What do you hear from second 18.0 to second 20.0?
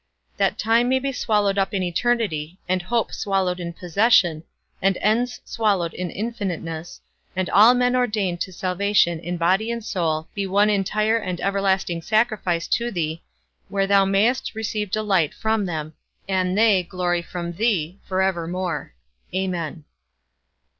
for evermore. Amen.